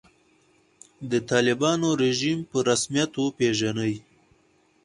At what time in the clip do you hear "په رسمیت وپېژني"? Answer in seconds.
2.49-3.93